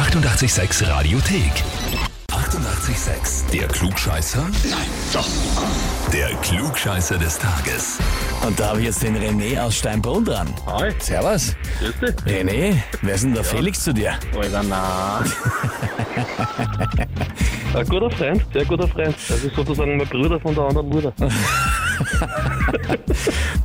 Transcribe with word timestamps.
886 0.00 0.88
Radiothek. 0.88 1.52
88,6. 2.28 3.50
Der 3.52 3.68
Klugscheißer? 3.68 4.40
Nein, 4.70 4.88
doch. 5.12 5.28
Der 6.10 6.30
Klugscheißer 6.36 7.18
des 7.18 7.38
Tages. 7.38 7.98
Und 8.46 8.58
da 8.58 8.68
habe 8.68 8.78
ich 8.78 8.86
jetzt 8.86 9.02
den 9.02 9.14
René 9.18 9.60
aus 9.60 9.76
Steinbrunn 9.76 10.24
dran. 10.24 10.48
Hi, 10.66 10.90
Servus. 11.00 11.54
grüß 11.80 11.94
dich. 12.00 12.14
René, 12.24 12.76
wer 13.02 13.14
ist 13.14 13.24
denn 13.24 13.34
der 13.34 13.44
Felix 13.44 13.84
zu 13.84 13.92
dir? 13.92 14.14
Alter, 14.34 14.62
na. 14.62 15.22
Ein 17.78 17.86
guter 17.86 18.10
Freund, 18.10 18.42
sehr 18.54 18.64
guter 18.64 18.88
Freund. 18.88 19.14
Das 19.28 19.44
ist 19.44 19.54
sozusagen 19.54 19.98
mein 19.98 20.08
Bruder 20.08 20.40
von 20.40 20.54
der 20.54 20.64
anderen 20.64 20.88
Mutter. 20.88 21.12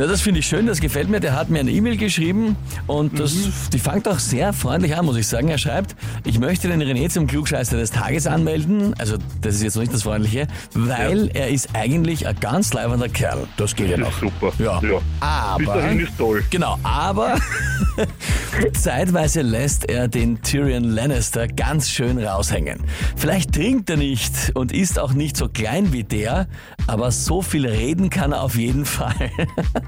Na, 0.00 0.06
das 0.06 0.22
finde 0.22 0.40
ich 0.40 0.46
schön, 0.46 0.64
das 0.66 0.80
gefällt 0.80 1.10
mir. 1.10 1.20
Der 1.20 1.34
hat 1.36 1.50
mir 1.50 1.58
eine 1.60 1.70
E-Mail 1.72 1.98
geschrieben 1.98 2.56
und 2.86 3.20
das, 3.20 3.34
Mhm. 3.34 3.52
die 3.74 3.78
fängt 3.78 4.08
auch 4.08 4.18
sehr 4.18 4.54
freundlich 4.54 4.96
an, 4.96 5.04
muss 5.04 5.18
ich 5.18 5.26
sagen. 5.26 5.48
Er 5.48 5.58
schreibt, 5.58 5.94
ich 6.24 6.38
möchte 6.38 6.68
den 6.68 6.80
René 6.82 7.10
zum 7.10 7.26
Klugscheißer 7.26 7.76
des 7.76 7.90
Tages 7.90 8.26
anmelden. 8.26 8.94
Also, 8.98 9.18
das 9.42 9.56
ist 9.56 9.62
jetzt 9.62 9.74
noch 9.74 9.82
nicht 9.82 9.92
das 9.92 10.04
Freundliche, 10.04 10.46
weil 10.72 11.30
er 11.34 11.48
ist 11.50 11.68
eigentlich 11.74 12.26
ein 12.26 12.34
ganz 12.40 12.72
leibender 12.72 13.10
Kerl. 13.10 13.46
Das 13.58 13.76
geht 13.76 13.90
ja 13.90 13.98
Das 13.98 14.06
noch. 14.06 14.14
ist 14.14 14.20
super. 14.20 14.52
Ja. 14.58 14.80
ja. 14.82 15.00
Aber. 15.20 15.58
Bis 15.58 15.66
dahin 15.82 16.00
ist 16.00 16.16
toll. 16.16 16.44
Genau, 16.48 16.78
aber 16.82 17.36
zeitweise 18.72 19.42
lässt 19.42 19.86
er 19.90 20.08
den 20.08 20.40
Tyrion 20.40 20.84
Lannister 20.84 21.46
ganz 21.46 21.90
schön 21.90 22.18
raushängen. 22.18 22.80
Vielleicht 23.16 23.52
trinkt 23.54 23.90
er 23.90 23.98
nicht 23.98 24.32
und 24.54 24.72
ist 24.72 24.98
auch 24.98 25.12
nicht 25.12 25.36
so 25.36 25.48
klein 25.48 25.92
wie 25.92 26.04
der, 26.04 26.46
aber 26.86 27.10
so 27.10 27.42
viel 27.42 27.66
reden 27.66 28.08
kann 28.08 28.32
er 28.32 28.40
auf 28.42 28.56
jeden 28.56 28.84
Fall. 28.86 29.30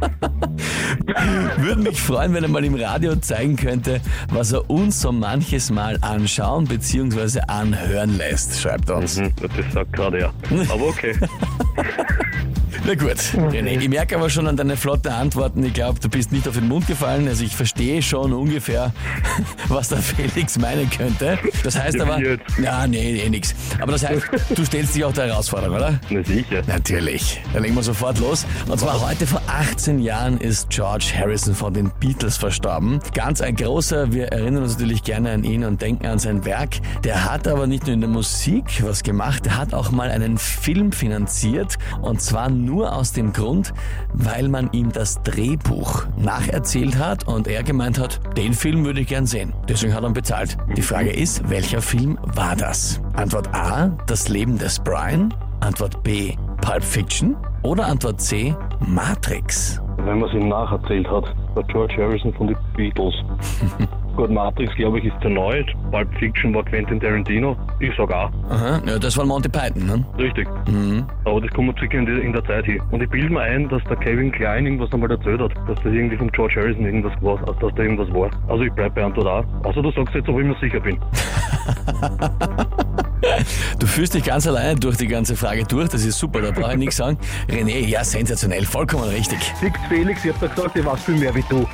Würde 1.58 1.82
mich 1.82 2.00
freuen, 2.00 2.34
wenn 2.34 2.42
er 2.42 2.48
mal 2.48 2.64
im 2.64 2.74
Radio 2.74 3.16
zeigen 3.16 3.56
könnte, 3.56 4.00
was 4.30 4.52
er 4.52 4.68
uns 4.70 5.00
so 5.00 5.12
manches 5.12 5.70
Mal 5.70 5.98
anschauen 6.00 6.66
bzw. 6.66 7.40
anhören 7.48 8.16
lässt, 8.16 8.60
schreibt 8.60 8.88
er 8.90 8.96
uns. 8.96 9.18
Hm, 9.18 9.32
das 9.40 9.72
sagt 9.72 9.92
gerade 9.92 10.18
er. 10.18 10.32
Aber 10.70 10.88
okay. 10.88 11.14
Na 12.86 12.94
gut, 12.94 13.18
René, 13.52 13.78
ich 13.78 13.88
merke 13.88 14.16
aber 14.16 14.30
schon 14.30 14.46
an 14.46 14.56
deinen 14.56 14.76
flotten 14.76 15.12
Antworten, 15.12 15.62
ich 15.64 15.74
glaube, 15.74 16.00
du 16.00 16.08
bist 16.08 16.32
nicht 16.32 16.48
auf 16.48 16.54
den 16.54 16.66
Mund 16.66 16.86
gefallen. 16.86 17.28
Also 17.28 17.44
ich 17.44 17.54
verstehe 17.54 18.00
schon 18.02 18.32
ungefähr, 18.32 18.92
was 19.68 19.88
der 19.90 19.98
Felix 19.98 20.58
meinen 20.58 20.88
könnte. 20.88 21.38
Das 21.62 21.78
heißt 21.78 21.98
Ja, 21.98 22.04
aber... 22.04 22.18
Ja, 22.60 22.86
nee, 22.86 23.20
eh 23.20 23.28
nix. 23.28 23.54
Aber 23.80 23.92
das 23.92 24.04
heißt, 24.08 24.26
du 24.54 24.64
stellst 24.64 24.94
dich 24.94 25.04
auch 25.04 25.12
der 25.12 25.26
Herausforderung, 25.26 25.76
oder? 25.76 26.00
Na 26.08 26.24
sicher. 26.24 26.62
Natürlich. 26.66 27.42
Dann 27.52 27.62
legen 27.62 27.74
wir 27.74 27.82
sofort 27.82 28.18
los. 28.18 28.46
Und 28.66 28.80
zwar 28.80 29.06
heute 29.06 29.26
vor 29.26 29.42
18 29.46 29.98
Jahren 29.98 30.38
ist 30.38 30.70
George 30.70 31.12
Harrison 31.16 31.54
von 31.54 31.74
den 31.74 31.90
Beatles 32.00 32.38
verstorben. 32.38 33.00
Ganz 33.12 33.42
ein 33.42 33.56
großer, 33.56 34.12
wir 34.12 34.28
erinnern 34.28 34.62
uns 34.62 34.72
natürlich 34.78 35.02
gerne 35.02 35.32
an 35.32 35.44
ihn 35.44 35.64
und 35.64 35.82
denken 35.82 36.06
an 36.06 36.18
sein 36.18 36.44
Werk. 36.46 36.76
Der 37.04 37.30
hat 37.30 37.46
aber 37.46 37.66
nicht 37.66 37.84
nur 37.84 37.94
in 37.94 38.00
der 38.00 38.10
Musik 38.10 38.82
was 38.82 39.02
gemacht, 39.02 39.46
er 39.46 39.58
hat 39.58 39.74
auch 39.74 39.90
mal 39.90 40.10
einen 40.10 40.38
Film 40.38 40.92
finanziert. 40.92 41.76
Und 42.00 42.22
zwar 42.22 42.48
nur 42.48 42.69
aus 42.78 43.12
dem 43.12 43.32
Grund, 43.32 43.72
weil 44.12 44.48
man 44.48 44.70
ihm 44.72 44.92
das 44.92 45.22
Drehbuch 45.22 46.04
nacherzählt 46.16 46.98
hat 46.98 47.26
und 47.26 47.48
er 47.48 47.62
gemeint 47.62 47.98
hat, 47.98 48.20
den 48.36 48.52
Film 48.52 48.84
würde 48.84 49.00
ich 49.00 49.08
gern 49.08 49.26
sehen. 49.26 49.52
Deswegen 49.68 49.94
hat 49.94 50.02
er 50.02 50.08
ihn 50.08 50.14
bezahlt. 50.14 50.56
Die 50.76 50.82
Frage 50.82 51.10
ist, 51.10 51.48
welcher 51.50 51.82
Film 51.82 52.18
war 52.34 52.56
das? 52.56 53.00
Antwort 53.14 53.52
A, 53.54 53.90
das 54.06 54.28
Leben 54.28 54.58
des 54.58 54.78
Brian. 54.78 55.34
Antwort 55.60 56.02
B, 56.02 56.34
Pulp 56.60 56.82
Fiction. 56.82 57.36
Oder 57.62 57.86
Antwort 57.86 58.20
C, 58.20 58.54
Matrix. 58.86 59.80
Wenn 59.98 60.20
man 60.20 60.28
es 60.30 60.34
ihm 60.34 60.48
nacherzählt 60.48 61.06
hat, 61.08 61.24
der 61.54 61.62
George 61.64 61.94
Harrison 61.98 62.32
von 62.32 62.46
den 62.46 62.56
Beatles. 62.74 63.14
Gut, 64.16 64.30
Matrix, 64.30 64.74
glaube 64.74 64.98
ich, 64.98 65.06
ist 65.06 65.16
der 65.22 65.30
neue. 65.30 65.64
Pulp 65.90 66.08
Fiction 66.18 66.54
war 66.54 66.64
Quentin 66.64 67.00
Tarantino. 67.00 67.56
Ich 67.78 67.90
sag 67.96 68.12
auch. 68.12 68.30
Aha, 68.48 68.80
ja, 68.86 68.98
das 68.98 69.16
war 69.16 69.24
Monty 69.24 69.48
Python, 69.48 69.86
ne? 69.86 70.04
Richtig. 70.18 70.48
Mhm. 70.68 71.04
Aber 71.24 71.40
das 71.40 71.50
kommt 71.50 71.78
circa 71.78 71.98
in, 71.98 72.06
die, 72.06 72.12
in 72.12 72.32
der 72.32 72.44
Zeit 72.44 72.66
hin. 72.66 72.80
Und 72.90 73.02
ich 73.02 73.08
bilde 73.08 73.32
mir 73.32 73.40
ein, 73.40 73.68
dass 73.68 73.82
der 73.84 73.96
Kevin 73.96 74.32
Klein 74.32 74.66
irgendwas 74.66 74.92
einmal 74.92 75.10
erzählt 75.10 75.40
hat, 75.40 75.52
dass 75.68 75.76
das 75.82 75.92
irgendwie 75.92 76.16
von 76.16 76.30
George 76.32 76.54
Harrison 76.56 76.84
irgendwas 76.84 77.12
war, 77.22 77.38
also 77.40 77.68
dass 77.68 77.74
da 77.74 77.82
irgendwas 77.82 78.12
war. 78.12 78.30
Also 78.48 78.64
ich 78.64 78.72
bleib 78.72 78.94
bei 78.94 79.04
Antwort 79.04 79.26
auch. 79.26 79.44
Außer 79.64 79.82
du 79.82 79.90
sagst 79.92 80.14
jetzt, 80.14 80.28
ob 80.28 80.40
ich 80.40 80.46
mir 80.46 80.56
sicher 80.60 80.80
bin. 80.80 80.98
Du 83.80 83.86
fühlst 83.86 84.12
dich 84.12 84.24
ganz 84.24 84.46
alleine 84.46 84.78
durch 84.78 84.98
die 84.98 85.06
ganze 85.06 85.34
Frage 85.34 85.64
durch, 85.64 85.88
das 85.88 86.04
ist 86.04 86.18
super, 86.18 86.42
da 86.42 86.50
brauche 86.50 86.72
ich 86.72 86.78
nichts 86.78 86.96
sagen. 86.96 87.16
René, 87.48 87.86
ja, 87.86 88.04
sensationell, 88.04 88.66
vollkommen 88.66 89.08
richtig. 89.08 89.38
Nix 89.62 89.80
Felix, 89.88 90.22
ich 90.22 90.32
hab 90.32 90.40
da 90.40 90.46
gesagt, 90.48 90.76
ich 90.76 90.84
weiß 90.84 91.02
viel 91.02 91.16
mehr 91.16 91.34
wie 91.34 91.44
du. 91.48 91.66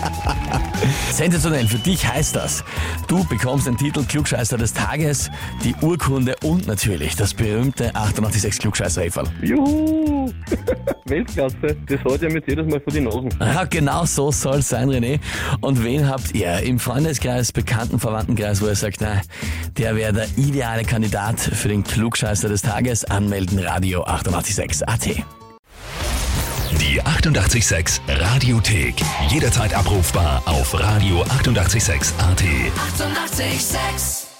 Sensationell, 1.12 1.68
für 1.68 1.78
dich 1.78 2.04
heißt 2.04 2.34
das, 2.34 2.64
du 3.06 3.22
bekommst 3.24 3.68
den 3.68 3.76
Titel 3.76 4.04
Klugscheißer 4.04 4.58
des 4.58 4.74
Tages, 4.74 5.30
die 5.62 5.76
Urkunde 5.82 6.34
und 6.42 6.66
natürlich 6.66 7.14
das 7.14 7.32
berühmte 7.32 7.94
886 7.94 8.58
klugscheißer 8.60 9.02
-Häferl. 9.02 9.28
Juhu! 9.40 10.13
Weltklasse. 11.06 11.76
Das 11.86 12.00
hat 12.04 12.22
ja 12.22 12.28
mit 12.30 12.46
jedes 12.48 12.66
Mal 12.66 12.80
vor 12.80 12.92
die 12.92 13.00
Nasen. 13.00 13.30
Ja, 13.40 13.64
genau 13.64 14.04
so 14.04 14.32
soll 14.32 14.58
es 14.58 14.68
sein, 14.68 14.88
René. 14.88 15.20
Und 15.60 15.84
wen 15.84 16.08
habt 16.08 16.34
ihr 16.34 16.60
im 16.60 16.78
Freundeskreis, 16.78 17.52
Bekannten, 17.52 18.00
Verwandtenkreis, 18.00 18.60
wo 18.62 18.66
ihr 18.66 18.74
sagt, 18.74 18.98
na, 19.00 19.20
der 19.78 19.96
wäre 19.96 20.12
der 20.12 20.26
ideale 20.36 20.82
Kandidat 20.82 21.38
für 21.40 21.68
den 21.68 21.84
Klugscheißer 21.84 22.48
des 22.48 22.62
Tages? 22.62 23.04
Anmelden, 23.04 23.58
Radio 23.58 24.04
886 24.04 24.88
AT. 24.88 25.06
Die 26.80 27.02
88,6 27.02 28.00
Radiothek. 28.08 28.94
Jederzeit 29.28 29.74
abrufbar 29.74 30.42
auf 30.46 30.74
radio886.at. 30.74 32.42
88,6. 32.42 33.44
Eighty-eight, 33.44 33.60
sex. 33.60 34.33